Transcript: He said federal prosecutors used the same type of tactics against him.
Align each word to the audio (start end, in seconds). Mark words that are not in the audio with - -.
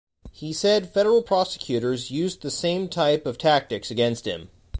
He 0.31 0.51
said 0.51 0.89
federal 0.91 1.21
prosecutors 1.21 2.09
used 2.09 2.41
the 2.41 2.49
same 2.49 2.89
type 2.89 3.27
of 3.27 3.37
tactics 3.37 3.91
against 3.91 4.25
him. 4.25 4.49